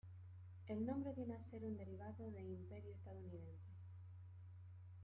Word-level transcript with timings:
El 0.67 0.83
nombre 0.83 1.13
viene 1.13 1.35
a 1.35 1.43
ser 1.51 1.63
un 1.63 1.77
derivado 1.77 2.31
de 2.31 2.41
"Imperio 2.41 2.91
estadounidense". 2.91 3.69